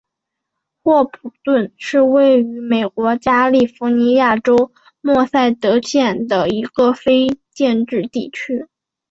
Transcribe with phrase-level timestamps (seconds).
[0.81, 8.65] 霍普顿是位于美国加利福尼亚州默塞德县的一个非建制地区。